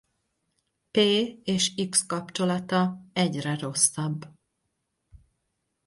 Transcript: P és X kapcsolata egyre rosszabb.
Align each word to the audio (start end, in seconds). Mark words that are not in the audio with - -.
P 0.91 0.97
és 1.43 1.73
X 1.89 2.05
kapcsolata 2.05 3.01
egyre 3.13 3.55
rosszabb. 3.57 4.27